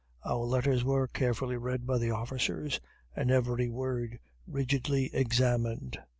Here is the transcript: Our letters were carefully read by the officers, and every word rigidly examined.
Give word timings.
Our 0.25 0.45
letters 0.45 0.83
were 0.83 1.07
carefully 1.07 1.57
read 1.57 1.85
by 1.85 1.99
the 1.99 2.09
officers, 2.09 2.79
and 3.15 3.29
every 3.29 3.69
word 3.69 4.17
rigidly 4.47 5.11
examined. 5.13 5.99